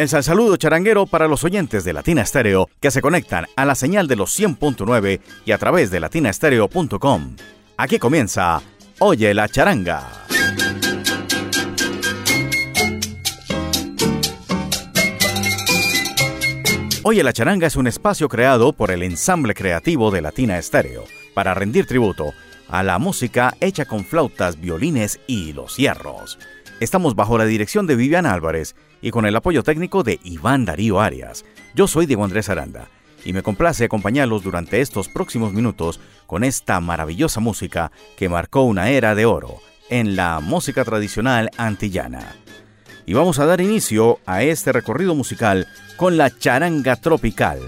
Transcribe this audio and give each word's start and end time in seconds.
El 0.00 0.08
saludo 0.08 0.56
charanguero 0.56 1.04
para 1.04 1.28
los 1.28 1.44
oyentes 1.44 1.84
de 1.84 1.92
Latina 1.92 2.22
Estéreo 2.22 2.70
que 2.80 2.90
se 2.90 3.02
conectan 3.02 3.44
a 3.54 3.66
la 3.66 3.74
señal 3.74 4.08
de 4.08 4.16
los 4.16 4.30
100.9 4.40 5.20
y 5.44 5.52
a 5.52 5.58
través 5.58 5.90
de 5.90 6.00
latinastereo.com. 6.00 7.36
Aquí 7.76 7.98
comienza 7.98 8.62
Oye 8.98 9.34
la 9.34 9.46
charanga. 9.46 10.08
Oye 17.02 17.22
la 17.22 17.34
charanga 17.34 17.66
es 17.66 17.76
un 17.76 17.86
espacio 17.86 18.30
creado 18.30 18.72
por 18.72 18.90
el 18.92 19.02
ensamble 19.02 19.52
creativo 19.52 20.10
de 20.10 20.22
Latina 20.22 20.56
Estéreo 20.56 21.04
para 21.34 21.52
rendir 21.52 21.84
tributo 21.84 22.32
a 22.70 22.82
la 22.82 22.98
música 22.98 23.54
hecha 23.60 23.84
con 23.84 24.06
flautas, 24.06 24.58
violines 24.58 25.20
y 25.26 25.52
los 25.52 25.76
hierros. 25.76 26.38
Estamos 26.80 27.14
bajo 27.14 27.36
la 27.36 27.44
dirección 27.44 27.86
de 27.86 27.96
Viviana 27.96 28.32
Álvarez 28.32 28.74
y 29.02 29.10
con 29.10 29.26
el 29.26 29.36
apoyo 29.36 29.62
técnico 29.62 30.02
de 30.02 30.20
Iván 30.24 30.64
Darío 30.64 31.00
Arias. 31.00 31.44
Yo 31.74 31.86
soy 31.86 32.06
Diego 32.06 32.24
Andrés 32.24 32.48
Aranda 32.48 32.88
y 33.24 33.32
me 33.32 33.42
complace 33.42 33.84
acompañarlos 33.84 34.42
durante 34.42 34.80
estos 34.80 35.08
próximos 35.08 35.52
minutos 35.52 36.00
con 36.26 36.44
esta 36.44 36.80
maravillosa 36.80 37.40
música 37.40 37.92
que 38.16 38.28
marcó 38.28 38.62
una 38.62 38.90
era 38.90 39.14
de 39.14 39.26
oro 39.26 39.60
en 39.88 40.16
la 40.16 40.40
música 40.40 40.84
tradicional 40.84 41.50
antillana. 41.56 42.36
Y 43.06 43.14
vamos 43.14 43.38
a 43.38 43.46
dar 43.46 43.60
inicio 43.60 44.20
a 44.26 44.42
este 44.42 44.72
recorrido 44.72 45.14
musical 45.14 45.66
con 45.96 46.16
la 46.16 46.30
charanga 46.36 46.96
tropical, 46.96 47.58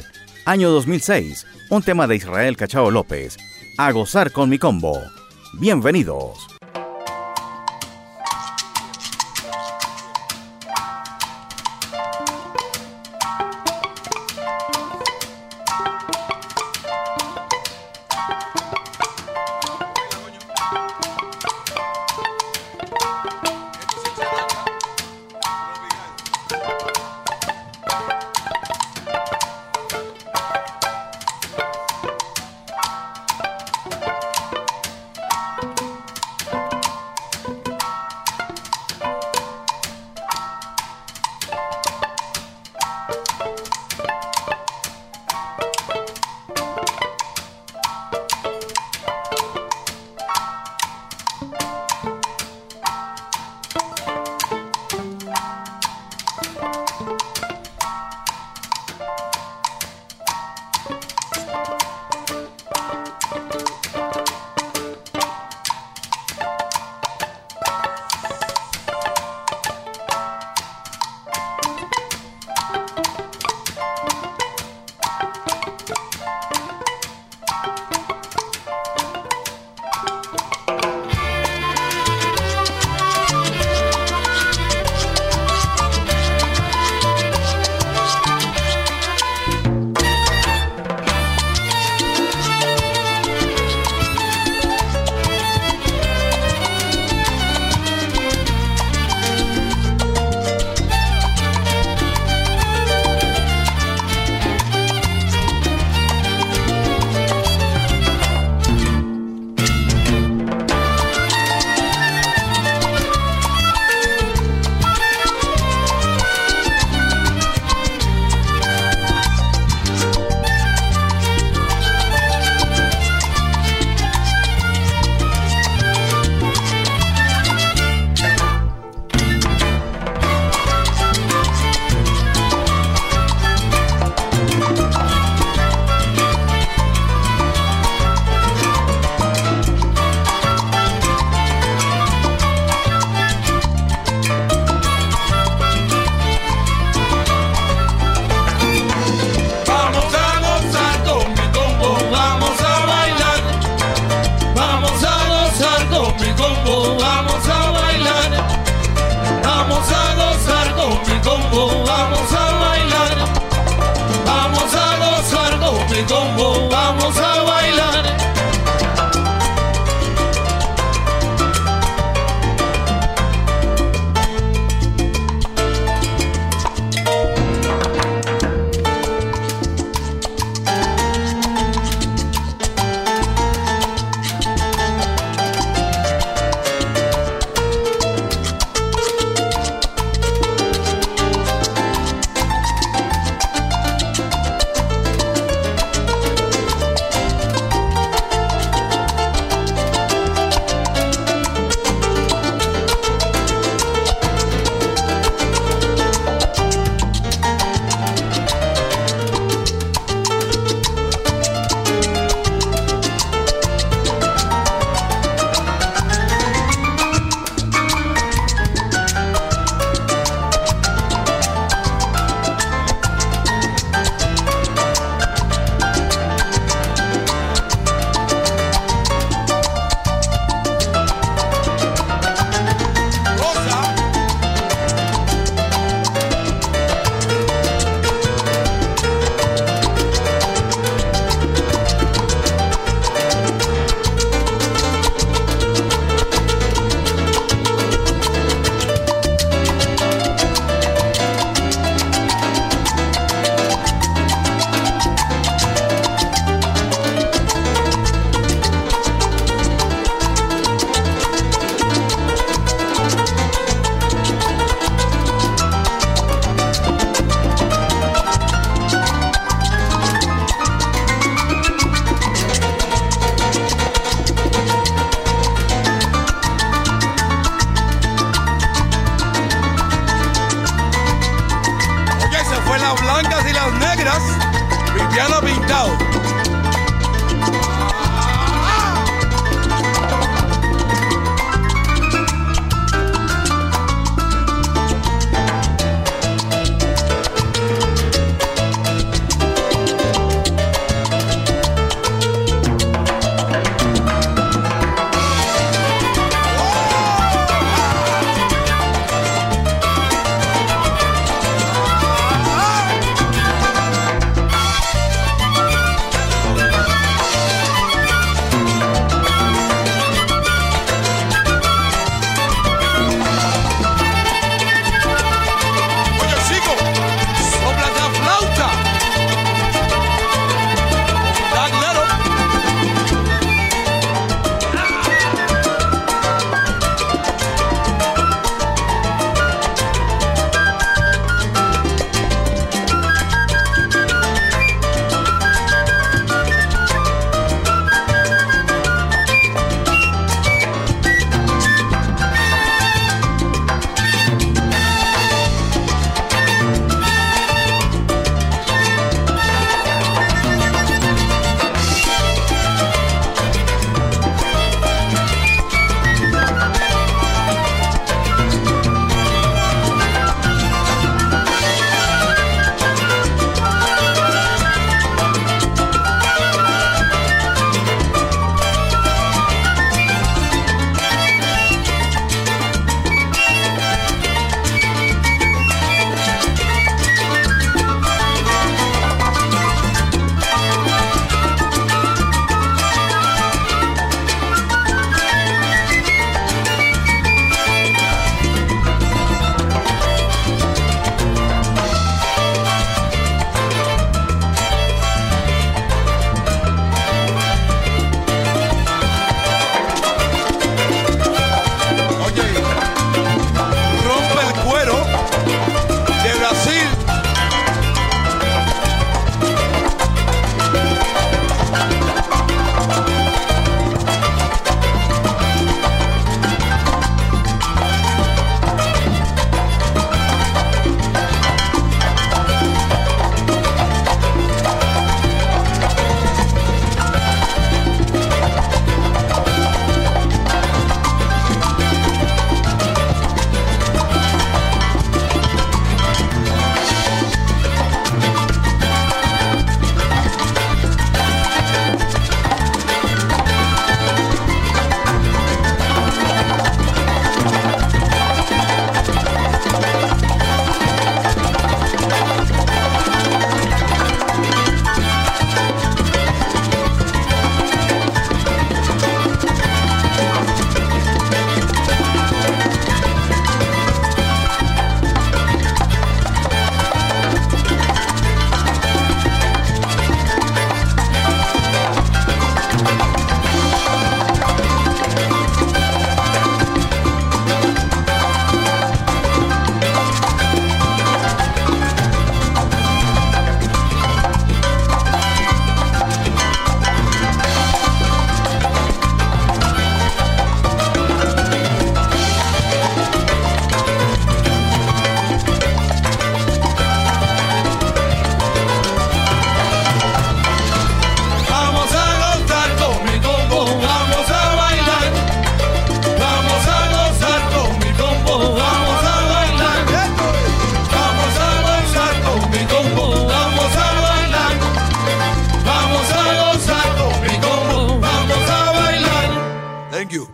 año 0.44 0.70
2006, 0.70 1.46
un 1.70 1.83
tema 1.83 2.06
de 2.06 2.17
Israel 2.17 2.56
Cachao 2.56 2.91
López, 2.91 3.36
a 3.77 3.91
gozar 3.91 4.30
con 4.30 4.48
mi 4.48 4.58
combo. 4.58 5.00
Bienvenidos. 5.58 6.52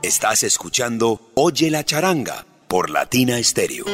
Estás 0.03 0.43
escuchando 0.43 1.21
Oye 1.35 1.71
la 1.71 1.85
charanga 1.85 2.45
por 2.67 2.91
Latina 2.91 3.41
Stereo. 3.41 3.85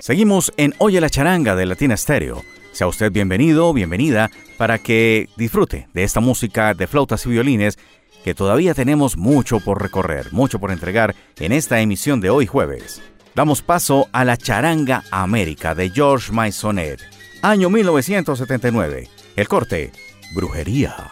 Seguimos 0.00 0.52
en 0.58 0.74
Oye 0.76 1.00
la 1.00 1.08
charanga 1.08 1.56
de 1.56 1.64
Latina 1.64 1.96
Stereo. 1.96 2.42
Sea 2.72 2.86
usted 2.86 3.10
bienvenido 3.10 3.72
bienvenida 3.72 4.30
para 4.58 4.78
que 4.78 5.30
disfrute 5.38 5.88
de 5.94 6.04
esta 6.04 6.20
música 6.20 6.74
de 6.74 6.86
flautas 6.86 7.24
y 7.24 7.30
violines 7.30 7.78
que 8.24 8.34
todavía 8.34 8.74
tenemos 8.74 9.16
mucho 9.16 9.60
por 9.60 9.80
recorrer, 9.80 10.30
mucho 10.32 10.58
por 10.58 10.70
entregar 10.70 11.14
en 11.38 11.52
esta 11.52 11.80
emisión 11.80 12.20
de 12.20 12.28
hoy 12.28 12.46
jueves. 12.46 13.00
Damos 13.34 13.62
paso 13.62 14.08
a 14.12 14.22
la 14.26 14.36
charanga 14.36 15.02
América 15.10 15.74
de 15.74 15.88
George 15.88 16.30
Maisonet, 16.30 17.00
año 17.40 17.70
1979. 17.70 19.08
El 19.34 19.48
corte, 19.48 19.92
Brujería. 20.34 21.10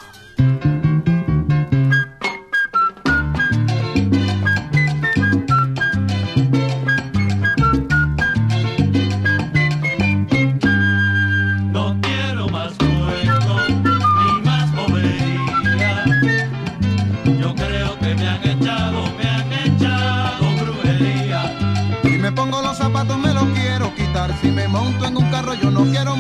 monto 24.72 25.06
en 25.06 25.16
un 25.18 25.30
carro, 25.30 25.54
yo 25.54 25.70
no 25.70 25.84
quiero 25.90 26.16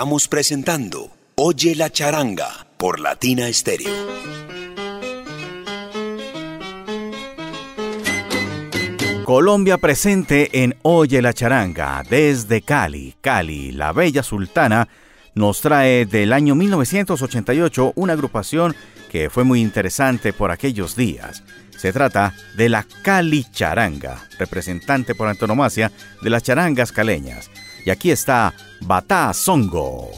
Estamos 0.00 0.28
presentando 0.28 1.10
Oye 1.34 1.74
la 1.74 1.90
charanga 1.90 2.66
por 2.78 3.00
Latina 3.00 3.48
Estéreo. 3.48 3.92
Colombia 9.24 9.76
presente 9.76 10.62
en 10.62 10.74
Oye 10.80 11.20
la 11.20 11.34
charanga 11.34 12.02
desde 12.08 12.62
Cali. 12.62 13.14
Cali, 13.20 13.72
la 13.72 13.92
bella 13.92 14.22
sultana, 14.22 14.88
nos 15.34 15.60
trae 15.60 16.06
del 16.06 16.32
año 16.32 16.54
1988 16.54 17.92
una 17.96 18.14
agrupación 18.14 18.74
que 19.10 19.28
fue 19.28 19.44
muy 19.44 19.60
interesante 19.60 20.32
por 20.32 20.50
aquellos 20.50 20.96
días. 20.96 21.42
Se 21.76 21.92
trata 21.92 22.34
de 22.56 22.70
la 22.70 22.86
Cali 23.02 23.44
Charanga, 23.52 24.26
representante 24.38 25.14
por 25.14 25.28
antonomasia 25.28 25.92
de 26.22 26.30
las 26.30 26.42
charangas 26.42 26.90
caleñas. 26.90 27.50
Y 27.84 27.90
aquí 27.90 28.10
está 28.10 28.54
Batá 28.80 29.32
Songo. 29.32 30.10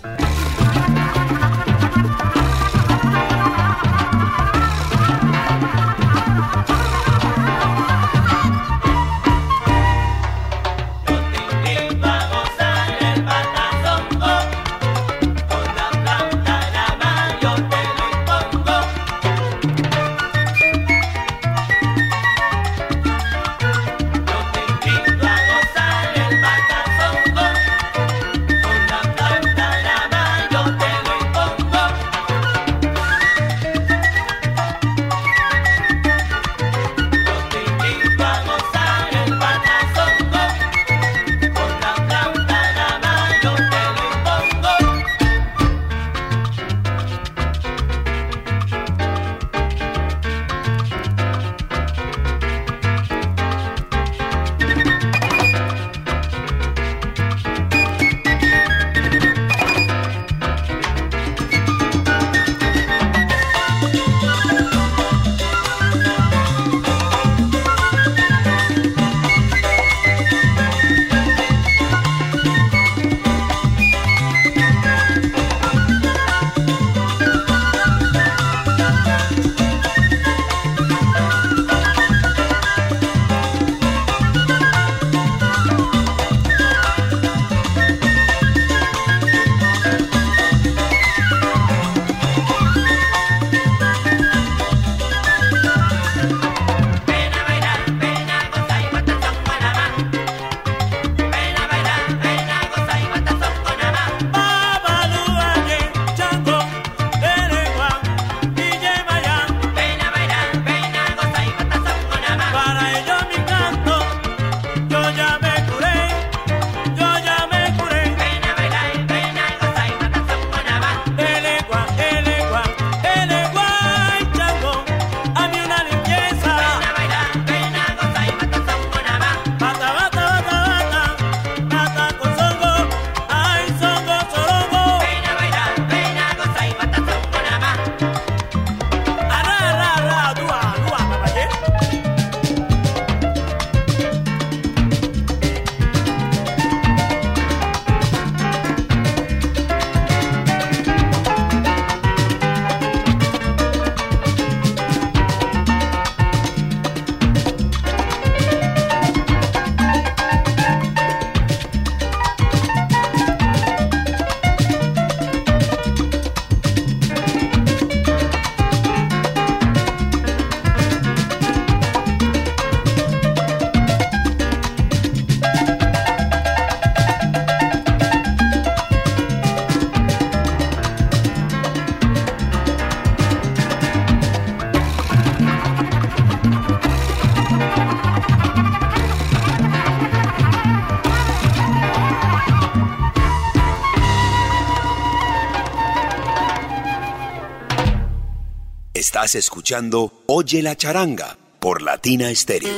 Estás 199.02 199.34
escuchando 199.34 200.22
Oye 200.26 200.62
la 200.62 200.76
charanga 200.76 201.36
por 201.58 201.82
Latina 201.82 202.30
Estéreo. 202.30 202.70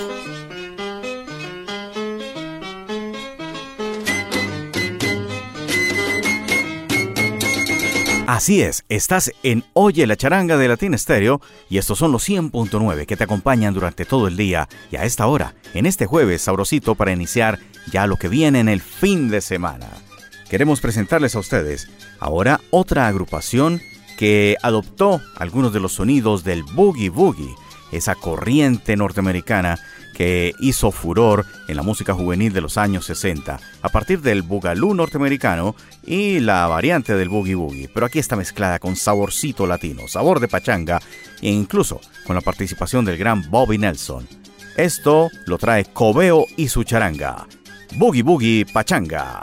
Así 8.27 8.63
es, 8.63 8.87
estás 8.89 9.33
en 9.43 9.65
Oye 9.75 10.07
la 10.07 10.17
charanga 10.17 10.57
de 10.57 10.67
Latina 10.67 10.97
Estéreo 10.97 11.43
y 11.69 11.77
estos 11.77 11.99
son 11.99 12.11
los 12.11 12.27
100.9 12.27 13.05
que 13.05 13.19
te 13.19 13.25
acompañan 13.25 13.75
durante 13.75 14.07
todo 14.07 14.27
el 14.27 14.39
día 14.39 14.67
y 14.91 14.97
a 14.97 15.05
esta 15.05 15.27
hora, 15.27 15.55
en 15.75 15.85
este 15.85 16.07
jueves 16.07 16.41
sabrosito 16.41 16.95
para 16.95 17.13
iniciar 17.13 17.59
ya 17.93 18.07
lo 18.07 18.17
que 18.17 18.29
viene 18.29 18.61
en 18.61 18.71
el 18.71 18.81
fin 18.81 19.29
de 19.29 19.43
semana. 19.43 19.91
Queremos 20.49 20.81
presentarles 20.81 21.37
a 21.37 21.41
ustedes 21.41 21.87
ahora 22.19 22.63
otra 22.71 23.09
agrupación 23.09 23.83
que 24.17 24.57
adoptó 24.63 25.21
algunos 25.37 25.73
de 25.73 25.81
los 25.81 25.93
sonidos 25.93 26.45
del 26.45 26.63
boogie 26.63 27.11
boogie, 27.11 27.55
esa 27.93 28.15
corriente 28.15 28.97
norteamericana 28.97 29.79
que 30.15 30.55
hizo 30.61 30.93
furor 30.93 31.45
en 31.69 31.77
la 31.77 31.83
música 31.83 32.15
juvenil 32.15 32.53
de 32.53 32.61
los 32.61 32.79
años 32.79 33.05
60, 33.07 33.59
a 33.83 33.89
partir 33.89 34.21
del 34.21 34.43
boogaloo 34.43 34.95
norteamericano 34.95 35.75
y 36.07 36.41
la 36.41 36.67
variante 36.67 37.15
del 37.15 37.29
boogie 37.29 37.57
boogie, 37.57 37.91
pero 37.93 38.07
aquí 38.07 38.19
está 38.19 38.37
mezclada 38.37 38.79
con 38.79 38.97
saborcito 38.97 39.67
latino, 39.67 40.09
sabor 40.09 40.41
de 40.41 40.49
pachanga 40.49 41.01
e 41.43 41.51
incluso 41.51 42.01
con 42.27 42.37
la 42.37 42.43
participación 42.43 43.05
del 43.05 43.19
gran 43.19 43.51
Bobby 43.51 43.77
Nelson. 43.77 44.27
Esto 44.77 45.31
lo 45.47 45.59
trae 45.59 45.85
Cobeo 45.85 46.47
y 46.57 46.69
su 46.69 46.85
charanga. 46.85 47.47
Boogie 47.97 48.23
Boogie 48.23 48.67
Pachanga. 48.67 49.41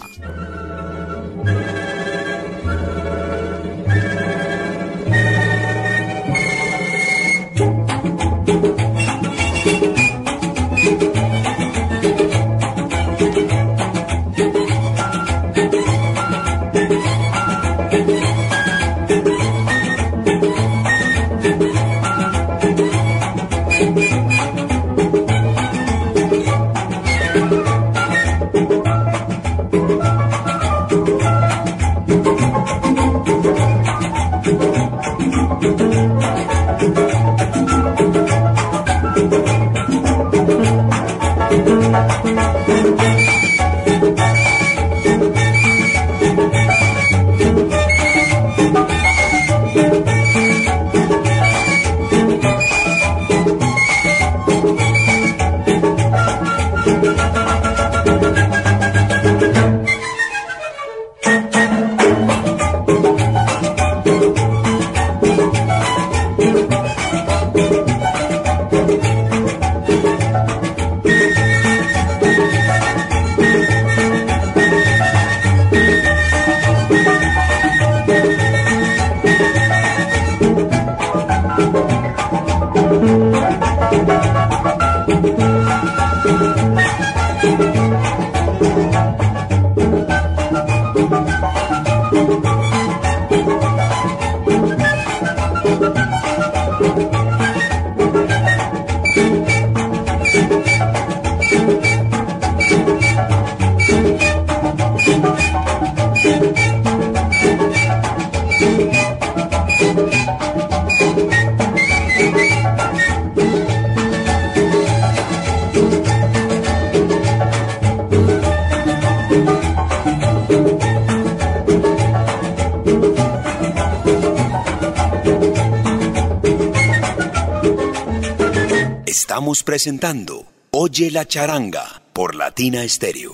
Presentando 129.81 130.45
Oye 130.69 131.09
la 131.09 131.25
charanga 131.25 132.03
por 132.13 132.35
Latina 132.35 132.83
Estéreo. 132.83 133.31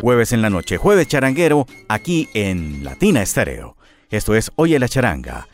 Jueves 0.00 0.32
en 0.32 0.40
la 0.40 0.48
noche, 0.48 0.78
jueves 0.78 1.08
charanguero, 1.08 1.66
aquí 1.86 2.30
en 2.32 2.82
Latina 2.82 3.20
Estéreo. 3.20 3.76
Esto 4.08 4.34
es 4.34 4.52
Oye 4.56 4.78
la 4.78 4.88
charanga. 4.88 5.48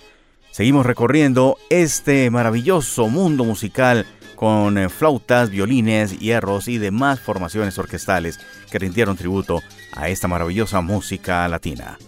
Seguimos 0.52 0.86
recorriendo 0.86 1.58
este 1.70 2.30
maravilloso 2.30 3.08
mundo 3.08 3.42
musical 3.42 4.06
con 4.36 4.78
eh, 4.78 4.88
flautas, 4.88 5.50
violines, 5.50 6.20
hierros 6.20 6.68
y 6.68 6.78
demás 6.78 7.18
formaciones 7.18 7.76
orquestales 7.78 8.38
que 8.70 8.78
rindieron 8.78 9.16
tributo 9.16 9.60
a 9.96 10.08
esta 10.08 10.28
maravillosa 10.28 10.82
música 10.82 11.48
latina. 11.48 11.98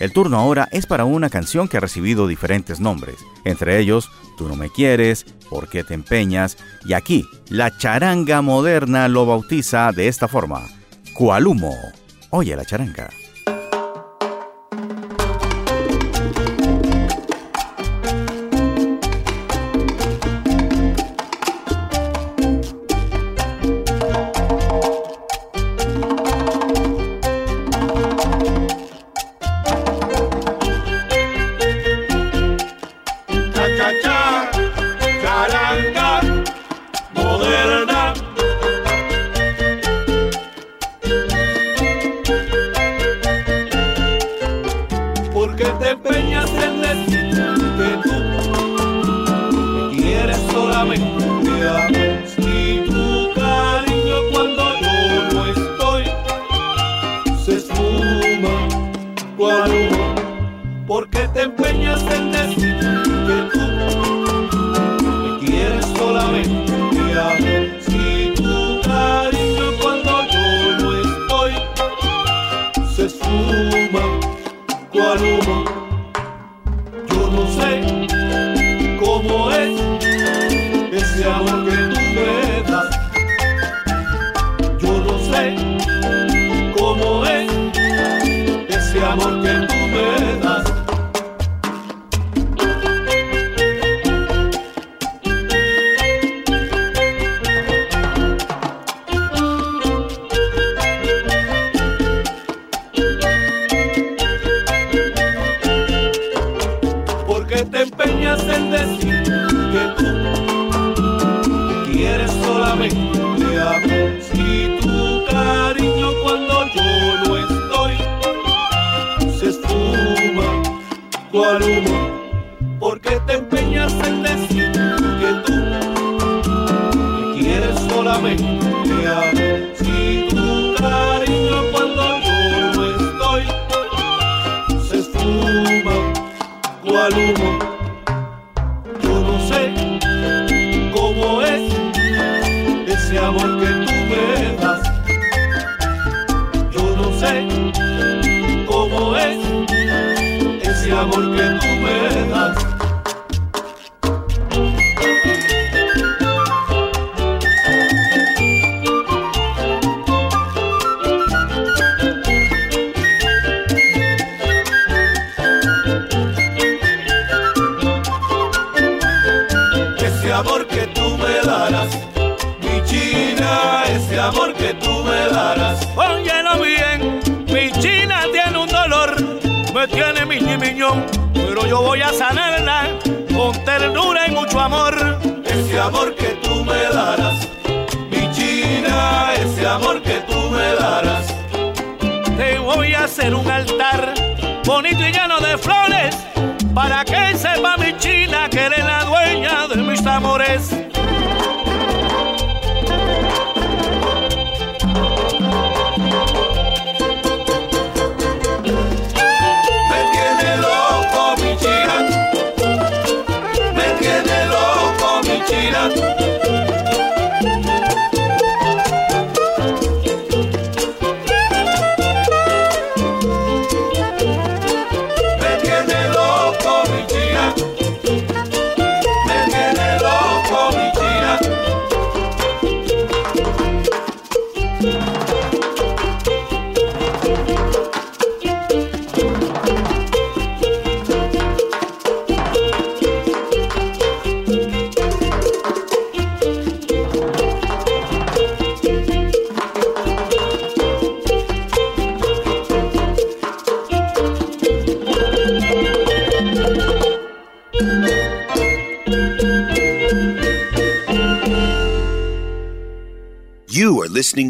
El 0.00 0.12
turno 0.12 0.38
ahora 0.38 0.68
es 0.72 0.86
para 0.86 1.04
una 1.04 1.30
canción 1.30 1.68
que 1.68 1.76
ha 1.76 1.80
recibido 1.80 2.26
diferentes 2.26 2.80
nombres, 2.80 3.16
entre 3.44 3.78
ellos 3.78 4.10
Tú 4.36 4.48
no 4.48 4.56
me 4.56 4.70
quieres, 4.70 5.24
¿Por 5.48 5.68
qué 5.68 5.84
te 5.84 5.94
empeñas? 5.94 6.56
Y 6.84 6.94
aquí, 6.94 7.24
la 7.48 7.76
charanga 7.76 8.42
moderna 8.42 9.08
lo 9.08 9.26
bautiza 9.26 9.92
de 9.92 10.08
esta 10.08 10.26
forma, 10.26 10.66
Cualumo. 11.14 11.74
Oye 12.30 12.56
la 12.56 12.64
charanga. 12.64 13.08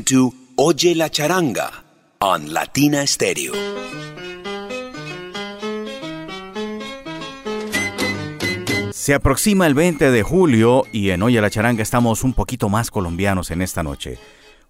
to 0.04 0.32
Oye 0.56 0.94
la 0.94 1.08
Charanga 1.08 1.70
on 2.20 2.52
Latina 2.52 3.06
Stereo. 3.06 3.52
Se 8.92 9.14
aproxima 9.14 9.66
el 9.66 9.74
20 9.74 10.10
de 10.10 10.22
julio 10.22 10.84
y 10.92 11.10
en 11.10 11.22
Oye 11.22 11.40
la 11.40 11.50
Charanga 11.50 11.82
estamos 11.82 12.22
un 12.22 12.34
poquito 12.34 12.68
más 12.68 12.90
colombianos 12.90 13.50
en 13.50 13.62
esta 13.62 13.82
noche. 13.82 14.18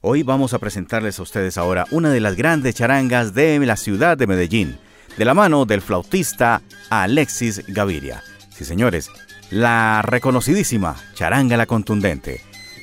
Hoy 0.01 0.23
vamos 0.23 0.55
a 0.55 0.59
presentarles 0.59 1.18
a 1.18 1.23
ustedes 1.23 1.59
ahora 1.59 1.87
una 1.90 2.11
de 2.11 2.20
las 2.20 2.37
grandes 2.37 2.75
charangas 2.77 3.35
de 3.35 3.59
la 3.61 3.77
ciudad 3.77 4.16
de 4.16 4.27
Medellín, 4.27 4.79
de 5.16 5.25
la 5.25 5.35
mano 5.35 5.64
del 5.64 5.81
flautista 5.81 6.62
Alexis 6.90 7.64
Gaviria. 7.68 8.23
Sí, 8.51 8.64
señores, 8.64 9.11
la 9.51 10.03
reconocidísima 10.03 10.97
Charanga 11.14 11.57
la 11.57 11.66
Contundente. 11.66 12.40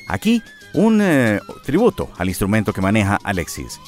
Aquí 0.08 0.42
un 0.74 1.00
eh, 1.02 1.40
tributo 1.64 2.10
al 2.16 2.28
instrumento 2.28 2.72
que 2.72 2.80
maneja 2.80 3.18
Alexis, 3.22 3.80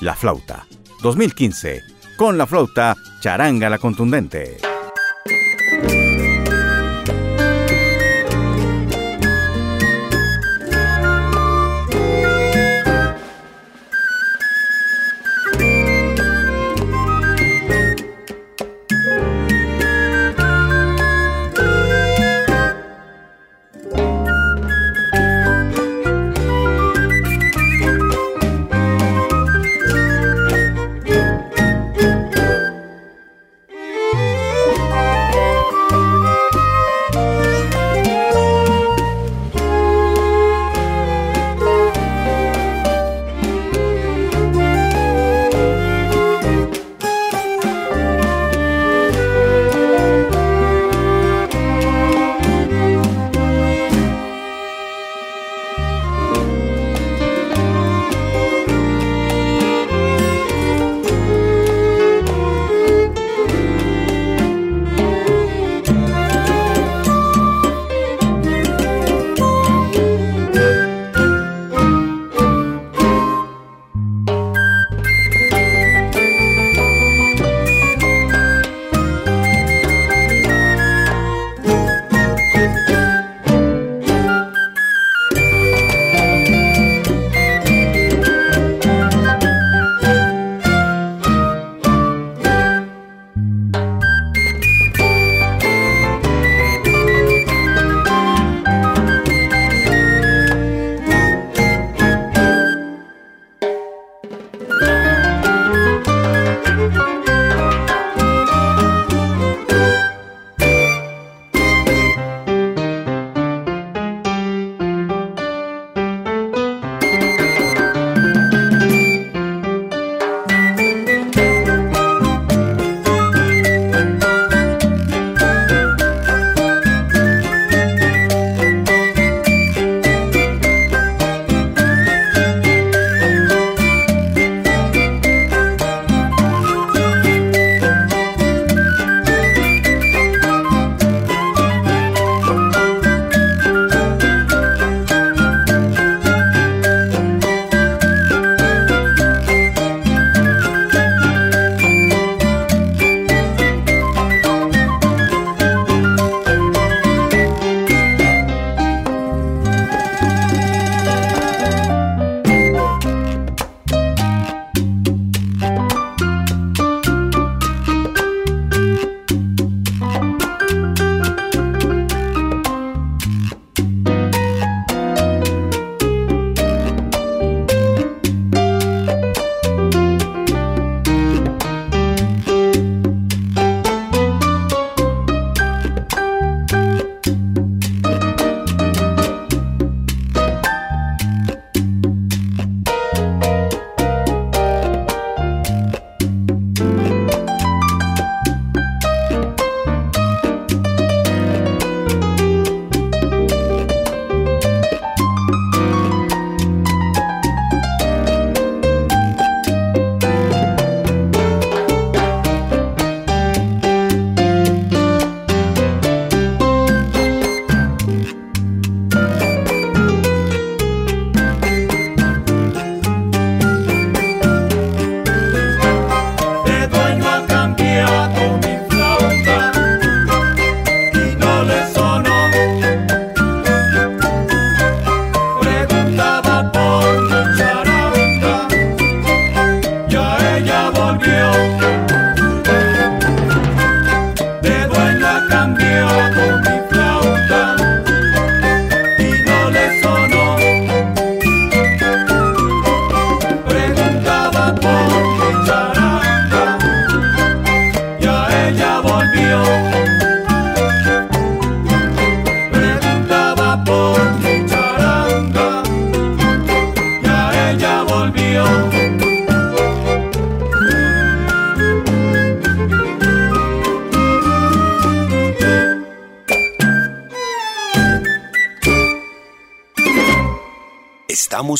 la 0.00 0.14
flauta. 0.14 0.66
2015, 1.02 1.82
con 2.16 2.38
la 2.38 2.46
flauta 2.46 2.96
Charanga 3.20 3.68
la 3.68 3.78
Contundente. 3.78 4.71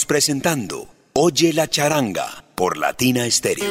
Presentando 0.00 0.88
Oye 1.12 1.52
la 1.52 1.68
charanga 1.68 2.44
por 2.54 2.78
Latina 2.78 3.30
Stereo. 3.30 3.66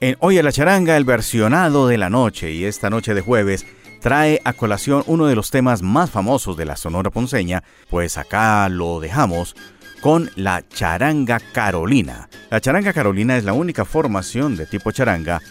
En 0.00 0.16
Oye 0.20 0.40
la 0.40 0.52
charanga, 0.52 0.96
el 0.96 1.04
versionado 1.04 1.88
de 1.88 1.98
la 1.98 2.10
noche 2.10 2.52
y 2.52 2.64
esta 2.64 2.88
noche 2.88 3.12
de 3.12 3.22
jueves 3.22 3.66
trae 4.00 4.40
a 4.44 4.52
colación 4.52 5.02
uno 5.08 5.26
de 5.26 5.34
los 5.34 5.50
temas 5.50 5.82
más 5.82 6.10
famosos 6.10 6.56
de 6.56 6.64
la 6.64 6.76
Sonora 6.76 7.10
Ponceña, 7.10 7.64
pues 7.90 8.18
acá 8.18 8.68
lo 8.68 9.00
dejamos 9.00 9.56
con 10.00 10.30
la 10.36 10.62
charanga 10.68 11.40
carolina. 11.40 12.28
La 12.50 12.60
charanga 12.60 12.92
carolina 12.92 13.36
es 13.36 13.42
la 13.42 13.52
única 13.52 13.84
formación 13.84 14.56
de 14.56 14.64
tipo 14.66 14.92
charanga 14.92 15.42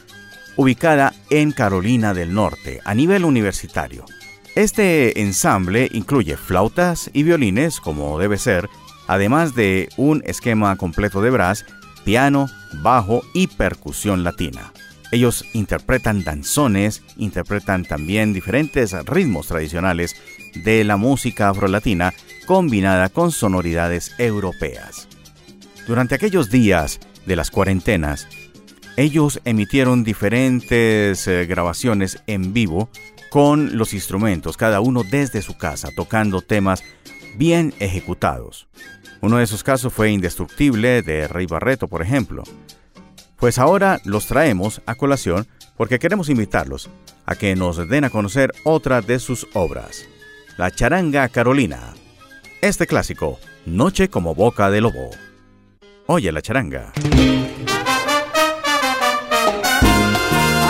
ubicada 0.56 1.14
en 1.30 1.52
Carolina 1.52 2.14
del 2.14 2.34
Norte 2.34 2.80
a 2.86 2.94
nivel 2.94 3.26
universitario. 3.26 4.06
Este 4.56 5.20
ensamble 5.20 5.90
incluye 5.92 6.38
flautas 6.38 7.10
y 7.12 7.24
violines, 7.24 7.82
como 7.82 8.18
debe 8.18 8.38
ser, 8.38 8.70
además 9.06 9.54
de 9.54 9.90
un 9.98 10.24
esquema 10.26 10.78
completo 10.78 11.22
de 11.22 11.30
brass, 11.30 11.66
piano, 12.06 12.48
bajo 12.82 13.22
y 13.34 13.48
percusión 13.48 14.24
latina. 14.24 14.72
Ellos 15.12 15.44
interpretan 15.52 16.24
danzones, 16.24 17.04
interpretan 17.18 17.84
también 17.84 18.32
diferentes 18.32 18.94
ritmos 19.06 19.48
tradicionales 19.48 20.16
de 20.64 20.86
la 20.86 20.96
música 20.96 21.50
afrolatina 21.50 22.14
combinada 22.46 23.10
con 23.10 23.34
sonoridades 23.34 24.14
europeas. 24.18 25.10
Durante 25.86 26.16
aquellos 26.16 26.50
días 26.50 27.02
de 27.26 27.36
las 27.36 27.52
cuarentenas, 27.52 28.30
ellos 28.96 29.42
emitieron 29.44 30.06
diferentes 30.06 31.28
eh, 31.28 31.46
grabaciones 31.46 32.24
en 32.28 32.54
vivo 32.54 32.90
con 33.30 33.78
los 33.78 33.94
instrumentos, 33.94 34.58
cada 34.58 34.80
uno 34.80 35.04
desde 35.04 35.42
su 35.42 35.58
casa, 35.58 35.90
tocando 35.96 36.42
temas 36.42 36.84
bien 37.38 37.74
ejecutados. 37.80 38.68
Uno 39.22 39.38
de 39.38 39.44
esos 39.44 39.64
casos 39.64 39.94
fue 39.94 40.12
Indestructible 40.12 41.02
de 41.02 41.28
Rey 41.28 41.46
Barreto, 41.46 41.88
por 41.88 42.02
ejemplo. 42.02 42.44
Pues 43.38 43.58
ahora 43.58 44.00
los 44.06 44.28
traemos 44.28 44.82
a 44.86 44.96
colación 44.96 45.48
porque 45.78 46.00
queremos 46.00 46.30
invitarlos 46.30 46.90
a 47.26 47.36
que 47.36 47.56
nos 47.56 47.90
den 47.90 48.06
a 48.06 48.10
conocer 48.10 48.54
otra 48.64 49.02
de 49.02 49.20
sus 49.20 49.48
obras, 49.54 50.06
La 50.58 50.72
Charanga 50.72 51.28
Carolina. 51.30 51.94
Este 52.62 52.88
clásico, 52.88 53.40
Noche 53.66 54.10
como 54.10 54.36
Boca 54.36 54.70
de 54.70 54.82
Lobo. 54.82 55.10
Oye 56.08 56.32
la 56.32 56.42
charanga. 56.42 56.94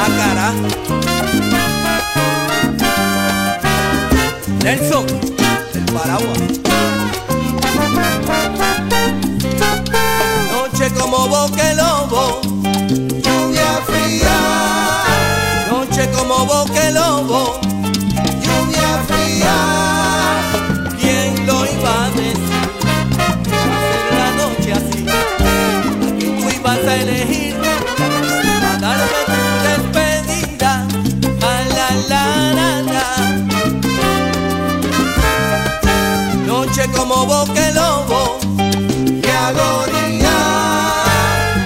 Ah, 0.08 1.55
Nelson, 4.66 5.06
el 5.76 5.86
paraguas. 5.94 6.40
Noche 10.52 10.90
como 11.00 11.28
boque 11.28 11.76
lobo, 11.76 12.42
lluvia 13.22 13.80
fría. 13.86 14.38
Noche 15.70 16.10
como 16.18 16.48
boque 16.48 16.92
lobo, 16.92 17.60
lluvia 18.42 19.04
fría. 19.08 19.56
¿Quién 21.00 21.46
lo 21.46 21.64
iba 21.68 22.06
a 22.06 22.10
decir? 22.10 22.38
Hacer 23.70 24.04
la 24.18 24.30
noche 24.42 24.74
así, 24.74 25.06
tú 26.20 26.50
ibas 26.50 26.80
a 26.88 26.96
elegir 26.96 27.56
a 28.74 28.78
darme 28.80 29.25
noche 36.86 36.98
como 36.98 37.26
boque 37.26 37.72
lobo, 37.74 38.38
qué 39.22 39.32
agonía. 39.32 40.38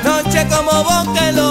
Noche 0.03 0.47
como 0.47 0.83
boque 0.83 1.31
lobo, 1.33 1.48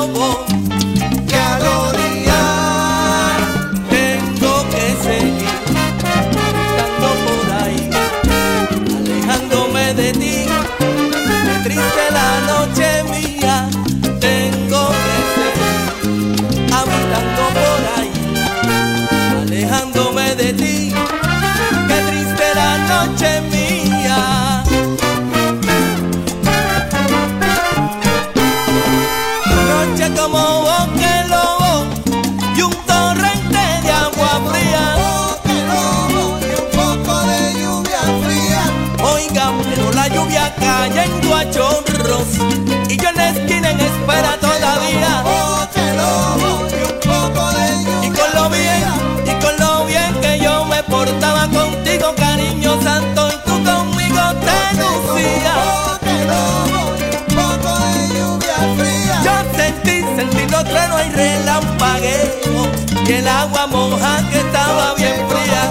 truenos 60.68 61.00
y 61.06 61.10
relampagueo 61.10 62.68
y 63.06 63.12
el 63.12 63.28
agua 63.28 63.66
moja 63.66 64.22
que 64.30 64.38
estaba 64.38 64.94
bien 64.94 65.14
fría. 65.28 65.62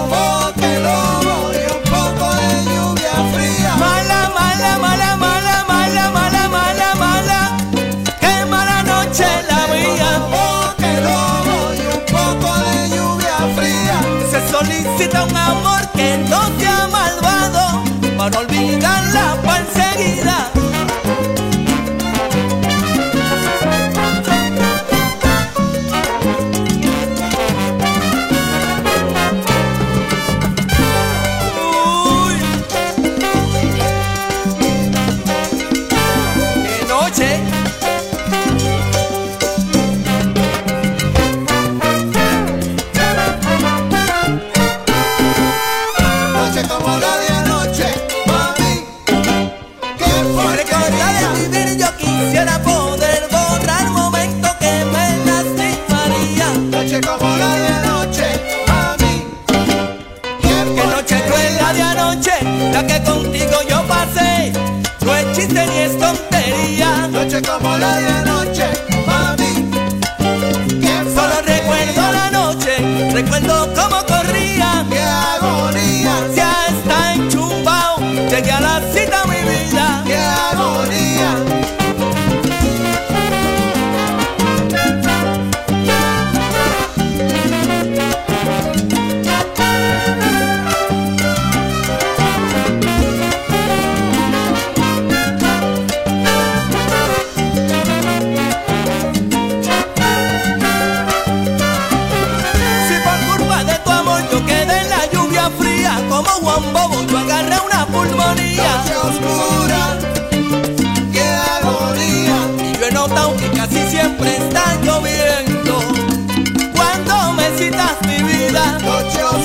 Mala, 3.78 4.30
mala, 4.34 4.78
mala, 4.78 5.16
mala, 5.16 5.64
mala, 5.68 6.10
mala, 6.10 6.48
mala, 6.48 6.94
mala, 6.96 7.56
qué 8.20 8.44
mala 8.46 8.82
noche 8.82 9.26
la 9.48 9.66
mía. 9.68 10.10
Se 14.30 14.40
solicita 14.50 15.24
un 15.24 15.36
amor 15.36 15.80
que 15.94 16.18
no 16.28 16.57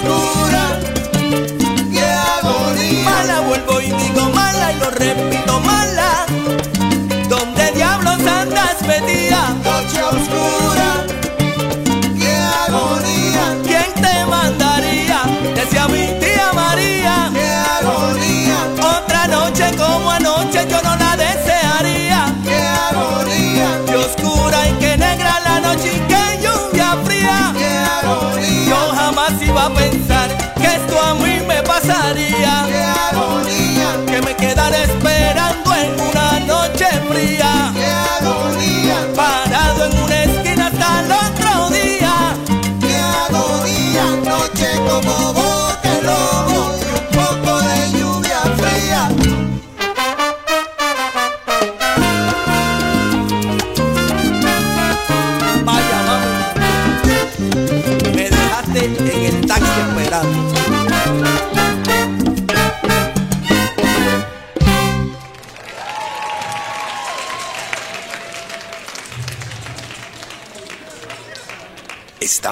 oscura, 0.03 0.79
qué 1.91 2.03
agonía. 2.03 3.03
Mala 3.05 3.39
vuelvo 3.41 3.81
y 3.81 3.91
digo 3.91 4.29
mala 4.29 4.71
y 4.71 4.79
lo 4.79 4.89
repito 4.91 5.59
mala. 5.61 6.25
¿Dónde 7.29 7.71
diablos 7.71 8.19
andas 8.25 8.81
metida? 8.85 9.49
Noche 9.63 10.03
oscura, 10.03 11.05
qué 12.19 12.35
agonía. 12.67 13.57
¿Quién 13.63 13.93
te 14.01 14.25
mandaría? 14.25 15.21
Decía 15.55 15.87
mi 15.87 16.07
tía 16.19 16.51
María. 16.53 17.29
Qué 17.33 17.49
agonía. 17.79 18.57
Otra 18.97 19.27
noche 19.27 19.71
como 19.77 20.11
anoche 20.11 20.67
jamás 29.63 29.81
iba 29.83 29.87
a 29.87 29.91
pensar 29.91 30.02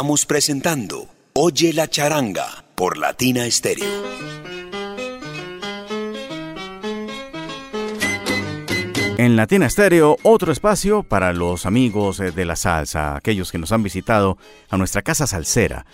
Estamos 0.02 0.26
presentando 0.26 1.08
Oye 1.34 1.74
la 1.74 1.88
charanga 1.88 2.66
por 2.74 2.97
Latina 2.97 3.43
Stereo. 3.52 3.86
En 9.20 9.36
Latina 9.36 9.68
Estéreo, 9.68 10.18
otro 10.24 10.52
espacio 10.52 11.04
para 11.04 11.34
los 11.34 11.68
amigos 11.68 12.20
eh, 12.20 12.32
de 12.32 12.45
la 12.45 12.56
salsa, 12.56 13.16
aquellos 13.16 13.52
que 13.52 13.60
nos 13.60 13.72
han 13.72 13.84
visitado 13.84 14.39
a 14.72 14.78
nuestra 14.78 15.04
casa 15.04 15.28
salsera. 15.28 15.86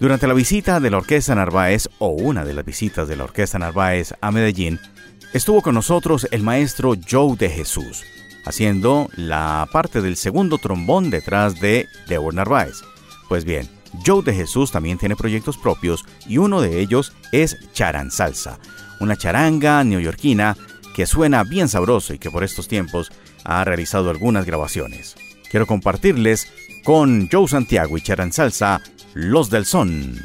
Durante 0.00 0.26
la 0.26 0.34
visita 0.34 0.80
de 0.80 0.90
la 0.90 0.96
Orquesta 0.96 1.36
Narváez, 1.36 1.88
o 2.00 2.08
una 2.08 2.44
de 2.44 2.54
las 2.54 2.64
visitas 2.64 3.06
de 3.06 3.14
la 3.14 3.22
Orquesta 3.22 3.60
Narváez 3.60 4.14
a 4.20 4.32
Medellín, 4.32 4.80
estuvo 5.32 5.62
con 5.62 5.76
nosotros 5.76 6.26
el 6.32 6.42
maestro 6.42 6.94
Joe 7.08 7.36
de 7.36 7.50
Jesús, 7.50 8.02
haciendo 8.44 9.08
la 9.14 9.68
parte 9.70 10.02
del 10.02 10.16
segundo 10.16 10.58
trombón 10.58 11.10
detrás 11.10 11.60
de 11.60 11.86
Debo 12.08 12.32
Narváez. 12.32 12.82
Pues 13.28 13.44
bien, 13.44 13.68
Joe 14.04 14.22
de 14.22 14.34
Jesús 14.34 14.70
también 14.70 14.98
tiene 14.98 15.16
proyectos 15.16 15.56
propios 15.56 16.04
y 16.26 16.38
uno 16.38 16.60
de 16.60 16.80
ellos 16.80 17.12
es 17.32 17.56
Charan 17.72 18.10
Salsa, 18.10 18.58
una 19.00 19.16
charanga 19.16 19.82
neoyorquina 19.84 20.56
que 20.94 21.06
suena 21.06 21.44
bien 21.44 21.68
sabroso 21.68 22.14
y 22.14 22.18
que 22.18 22.30
por 22.30 22.44
estos 22.44 22.68
tiempos 22.68 23.10
ha 23.44 23.64
realizado 23.64 24.10
algunas 24.10 24.46
grabaciones. 24.46 25.16
Quiero 25.50 25.66
compartirles 25.66 26.48
con 26.84 27.28
Joe 27.30 27.48
Santiago 27.48 27.96
y 27.96 28.02
Charan 28.02 28.32
Salsa, 28.32 28.80
Los 29.14 29.50
del 29.50 29.66
Son. 29.66 30.20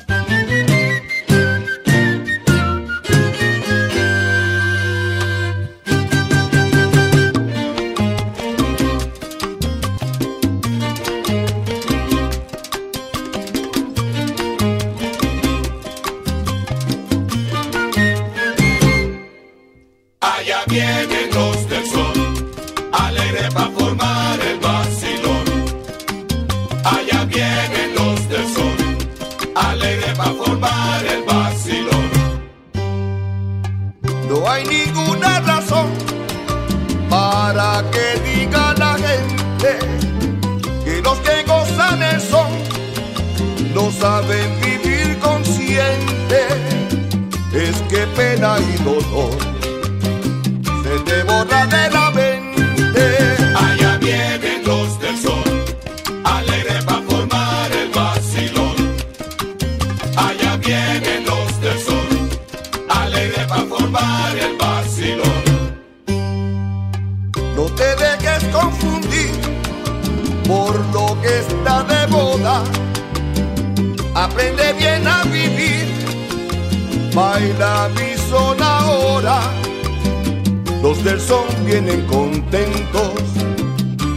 Los 80.89 81.03
del 81.03 81.21
son 81.21 81.45
vienen 81.67 82.03
contentos 82.07 83.13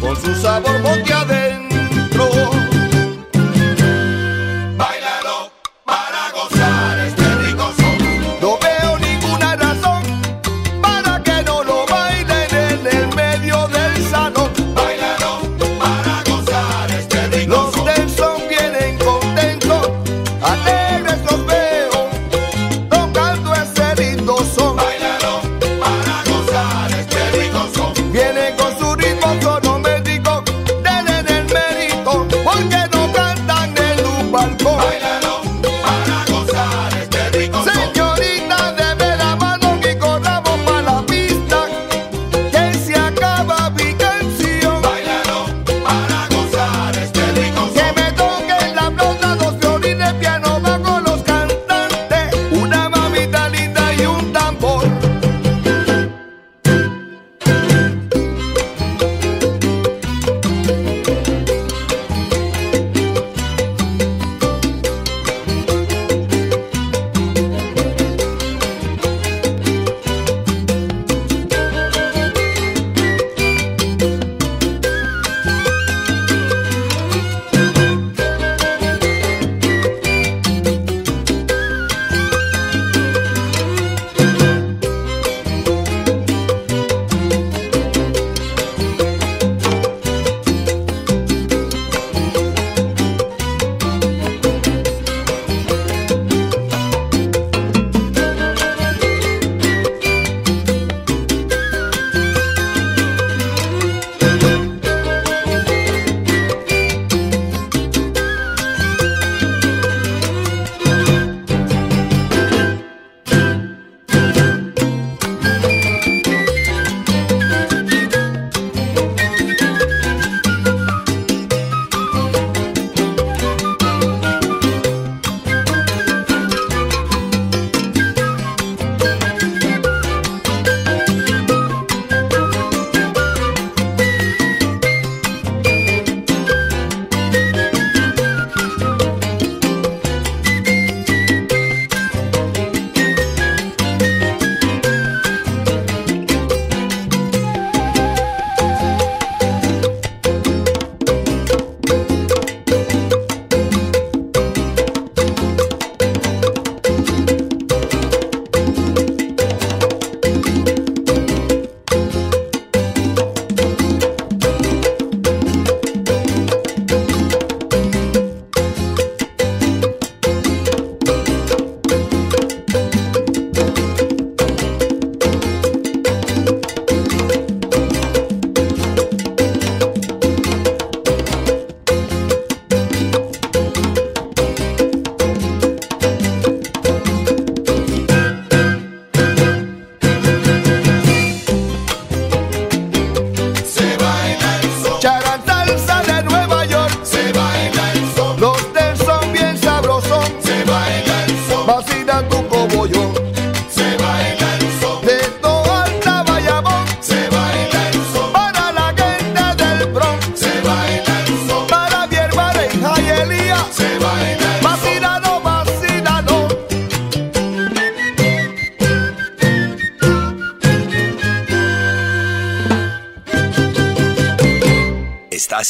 con 0.00 0.16
su 0.16 0.34
sabor 0.40 0.80
bote 0.80 1.12
adentro. 1.12 2.71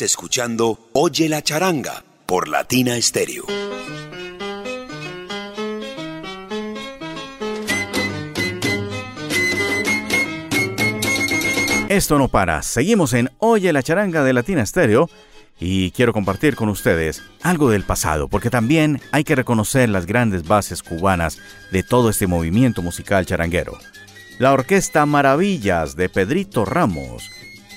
Escuchando 0.02 0.80
Oye 0.94 1.28
la 1.28 1.42
charanga 1.42 2.02
por 2.26 2.48
Latina 2.48 3.00
Stereo. 3.00 3.44
Esto 11.88 12.18
no 12.18 12.26
para. 12.26 12.62
Seguimos 12.62 13.12
en 13.12 13.30
Oye 13.38 13.72
la 13.72 13.84
charanga 13.84 14.24
de 14.24 14.32
Latina 14.32 14.66
Stereo 14.66 15.08
y 15.60 15.92
quiero 15.92 16.12
compartir 16.12 16.56
con 16.56 16.68
ustedes 16.68 17.22
algo 17.40 17.70
del 17.70 17.84
pasado, 17.84 18.26
porque 18.26 18.50
también 18.50 19.00
hay 19.12 19.22
que 19.22 19.36
reconocer 19.36 19.88
las 19.88 20.06
grandes 20.06 20.48
bases 20.48 20.82
cubanas 20.82 21.38
de 21.70 21.84
todo 21.84 22.10
este 22.10 22.26
movimiento 22.26 22.82
musical 22.82 23.24
charanguero. 23.24 23.78
La 24.40 24.52
Orquesta 24.52 25.06
Maravillas 25.06 25.94
de 25.94 26.08
Pedrito 26.08 26.64
Ramos. 26.64 27.30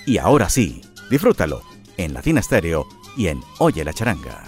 Y 0.08 0.18
ahora 0.18 0.50
sí, 0.50 0.82
disfrútalo 1.12 1.75
en 1.98 2.14
Latina 2.14 2.42
Stereo 2.42 2.88
y 3.18 3.28
en 3.28 3.44
Oye 3.60 3.84
la 3.84 3.94
charanga. 3.94 4.44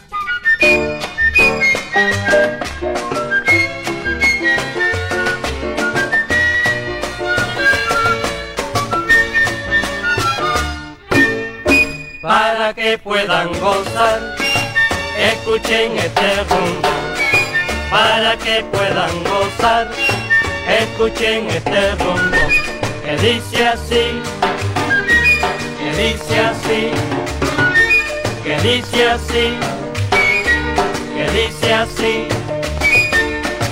para 12.27 12.73
que 12.73 12.97
puedan 12.97 13.47
gozar. 13.59 14.35
Escuchen 15.17 15.97
este 15.97 16.43
rumbo, 16.49 16.89
para 17.89 18.35
que 18.37 18.65
puedan 18.71 19.23
gozar. 19.23 19.89
Escuchen 20.67 21.47
este 21.47 21.95
rumbo, 21.95 22.43
que 23.03 23.15
dice 23.17 23.67
así, 23.67 24.21
que 25.79 26.03
dice 26.03 26.39
así, 26.39 26.91
que 28.47 28.55
dice 28.61 29.09
así, 29.09 29.57
que 31.13 31.25
dice 31.37 31.73
así. 31.73 32.27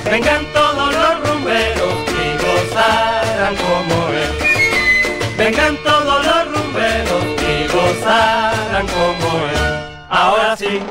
Vengan 0.03 0.45
todos 0.51 0.93
los 0.93 1.29
rumberos 1.29 1.93
y 2.11 2.25
gozarán 2.43 3.55
como 3.55 4.09
él. 4.09 5.35
Vengan 5.37 5.77
todos 5.81 6.25
los 6.25 6.51
rumberos 6.53 7.23
y 7.41 7.67
gozarán 7.71 8.85
como 8.87 9.37
él. 9.47 9.95
Ahora 10.09 10.57
sí, 10.57 10.81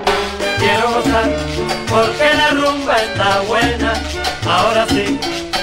quiero 0.58 0.90
gozar, 0.94 1.28
porque 1.90 2.34
la 2.38 2.50
rumba 2.52 2.96
está 2.96 3.40
buena. 3.40 3.92
Ahora 4.46 4.86
sí, 4.88 5.18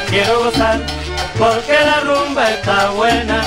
quiero 0.10 0.44
gozar, 0.44 0.80
porque 1.40 1.74
la 1.74 2.00
rumba 2.02 2.52
está 2.52 2.92
buena. 2.92 3.42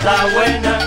Está 0.00 0.24
buena. 0.32 0.79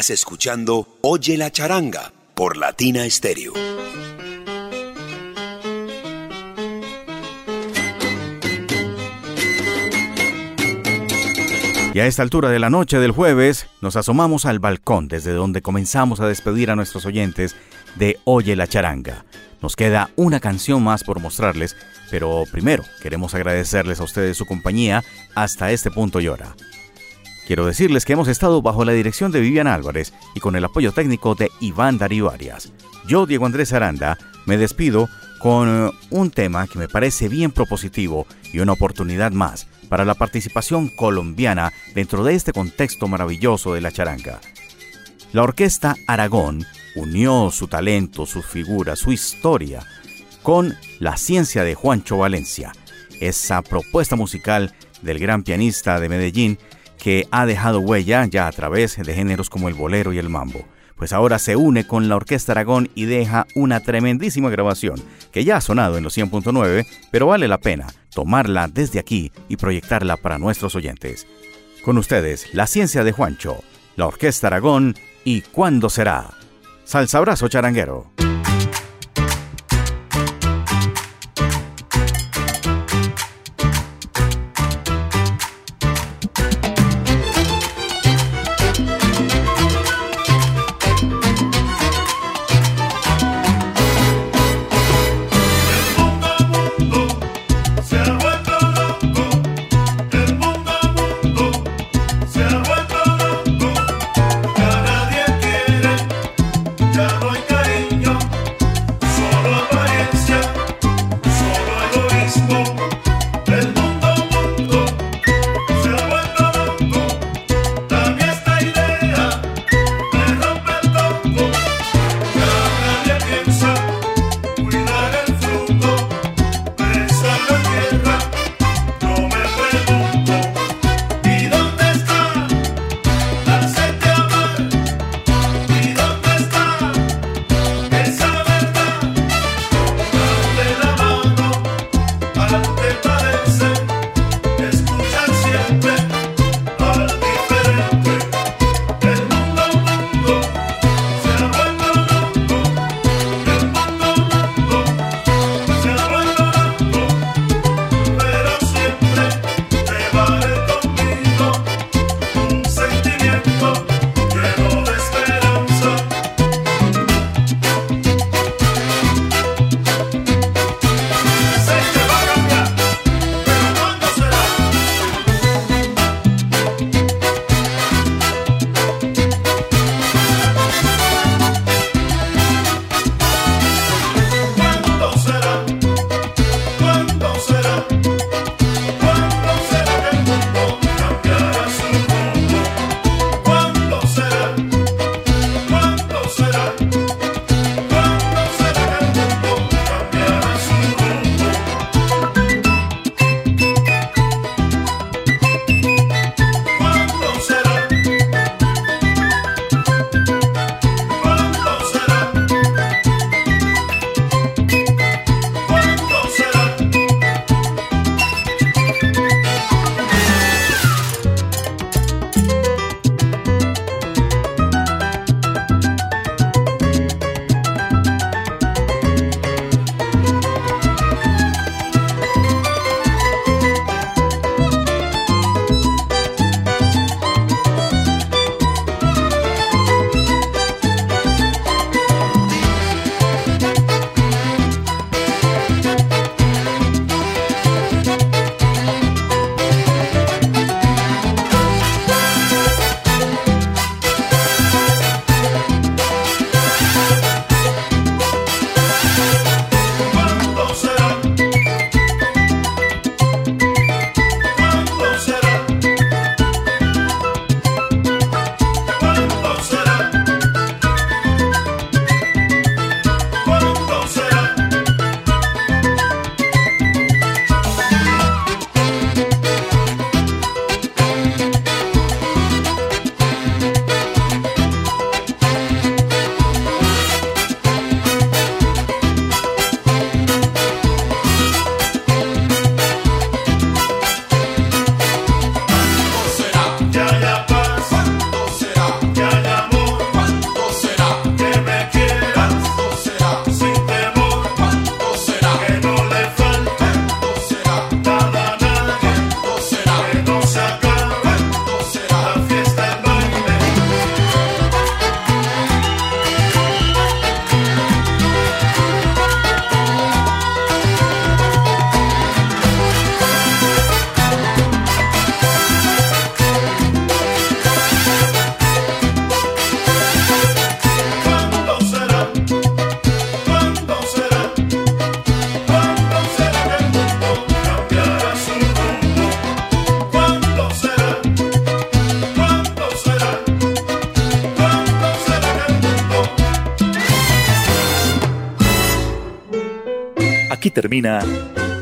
Estás 0.00 0.18
escuchando 0.18 0.88
Oye 1.02 1.36
la 1.36 1.52
charanga 1.52 2.10
por 2.34 2.56
Latina 2.56 3.04
Stereo. 3.10 3.52
Y 11.92 11.98
a 11.98 12.06
esta 12.06 12.22
altura 12.22 12.48
de 12.48 12.58
la 12.58 12.70
noche 12.70 12.98
del 12.98 13.10
jueves 13.10 13.66
nos 13.82 13.96
asomamos 13.96 14.46
al 14.46 14.58
balcón 14.58 15.06
desde 15.06 15.32
donde 15.32 15.60
comenzamos 15.60 16.20
a 16.20 16.26
despedir 16.26 16.70
a 16.70 16.76
nuestros 16.76 17.04
oyentes 17.04 17.54
de 17.96 18.18
Oye 18.24 18.56
la 18.56 18.66
charanga. 18.66 19.26
Nos 19.60 19.76
queda 19.76 20.08
una 20.16 20.40
canción 20.40 20.82
más 20.82 21.04
por 21.04 21.20
mostrarles, 21.20 21.76
pero 22.10 22.44
primero 22.50 22.84
queremos 23.02 23.34
agradecerles 23.34 24.00
a 24.00 24.04
ustedes 24.04 24.38
su 24.38 24.46
compañía 24.46 25.04
hasta 25.34 25.72
este 25.72 25.90
punto 25.90 26.22
y 26.22 26.28
hora. 26.28 26.56
Quiero 27.50 27.66
decirles 27.66 28.04
que 28.04 28.12
hemos 28.12 28.28
estado 28.28 28.62
bajo 28.62 28.84
la 28.84 28.92
dirección 28.92 29.32
de 29.32 29.40
Vivian 29.40 29.66
Álvarez 29.66 30.12
y 30.36 30.38
con 30.38 30.54
el 30.54 30.64
apoyo 30.64 30.92
técnico 30.92 31.34
de 31.34 31.50
Iván 31.58 31.98
Darío 31.98 32.30
Arias. 32.30 32.70
Yo, 33.08 33.26
Diego 33.26 33.44
Andrés 33.44 33.72
Aranda, 33.72 34.16
me 34.46 34.56
despido 34.56 35.08
con 35.40 35.88
eh, 35.88 35.90
un 36.10 36.30
tema 36.30 36.68
que 36.68 36.78
me 36.78 36.86
parece 36.86 37.28
bien 37.28 37.50
propositivo 37.50 38.28
y 38.52 38.60
una 38.60 38.74
oportunidad 38.74 39.32
más 39.32 39.66
para 39.88 40.04
la 40.04 40.14
participación 40.14 40.90
colombiana 40.90 41.72
dentro 41.92 42.22
de 42.22 42.36
este 42.36 42.52
contexto 42.52 43.08
maravilloso 43.08 43.74
de 43.74 43.80
la 43.80 43.90
charanga. 43.90 44.38
La 45.32 45.42
orquesta 45.42 45.96
Aragón 46.06 46.64
unió 46.94 47.50
su 47.50 47.66
talento, 47.66 48.26
su 48.26 48.42
figura, 48.42 48.94
su 48.94 49.10
historia 49.10 49.84
con 50.44 50.76
la 51.00 51.16
ciencia 51.16 51.64
de 51.64 51.74
Juancho 51.74 52.16
Valencia, 52.16 52.70
esa 53.18 53.60
propuesta 53.62 54.14
musical 54.14 54.72
del 55.02 55.18
gran 55.18 55.42
pianista 55.42 55.98
de 55.98 56.08
Medellín 56.08 56.58
que 57.00 57.26
ha 57.30 57.46
dejado 57.46 57.80
huella 57.80 58.26
ya 58.26 58.46
a 58.46 58.52
través 58.52 58.96
de 58.96 59.14
géneros 59.14 59.50
como 59.50 59.68
el 59.68 59.74
bolero 59.74 60.12
y 60.12 60.18
el 60.18 60.28
mambo. 60.28 60.64
Pues 60.96 61.12
ahora 61.14 61.38
se 61.38 61.56
une 61.56 61.86
con 61.86 62.08
la 62.08 62.16
Orquesta 62.16 62.52
Aragón 62.52 62.90
y 62.94 63.06
deja 63.06 63.46
una 63.54 63.80
tremendísima 63.80 64.50
grabación 64.50 65.02
que 65.32 65.44
ya 65.44 65.56
ha 65.56 65.60
sonado 65.62 65.96
en 65.96 66.04
los 66.04 66.16
100.9, 66.16 66.86
pero 67.10 67.26
vale 67.26 67.48
la 67.48 67.58
pena 67.58 67.86
tomarla 68.10 68.68
desde 68.68 68.98
aquí 68.98 69.32
y 69.48 69.56
proyectarla 69.56 70.16
para 70.18 70.38
nuestros 70.38 70.74
oyentes. 70.74 71.26
Con 71.82 71.96
ustedes, 71.96 72.52
la 72.52 72.66
ciencia 72.66 73.02
de 73.02 73.12
Juancho, 73.12 73.62
la 73.96 74.06
Orquesta 74.06 74.48
Aragón 74.48 74.94
y 75.24 75.40
¿Cuándo 75.40 75.88
será? 75.88 76.30
Salsa 76.84 77.18
abrazo 77.18 77.48
charanguero. 77.48 78.10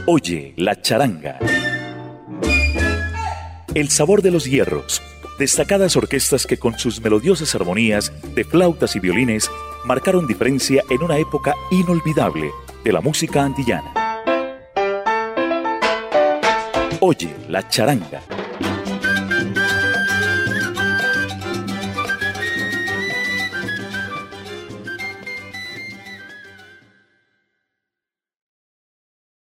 Oye 0.07 0.53
la 0.57 0.81
charanga. 0.81 1.39
El 3.75 3.89
sabor 3.89 4.23
de 4.23 4.31
los 4.31 4.45
hierros. 4.45 5.03
Destacadas 5.41 5.97
orquestas 5.97 6.47
que 6.47 6.57
con 6.57 6.79
sus 6.79 7.01
melodiosas 7.01 7.55
armonías 7.55 8.13
de 8.35 8.45
flautas 8.45 8.95
y 8.95 9.01
violines 9.01 9.51
marcaron 9.85 10.27
diferencia 10.27 10.85
en 10.89 11.03
una 11.03 11.19
época 11.19 11.55
inolvidable 11.73 12.51
de 12.85 12.93
la 12.93 13.01
música 13.01 13.43
antillana. 13.43 13.93
Oye 17.01 17.35
la 17.49 17.69
charanga 17.69 18.23